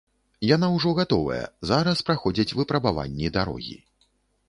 [0.55, 1.43] Яна ўжо гатовая,
[1.73, 3.83] зараз праходзяць выпрабаванні дарогі.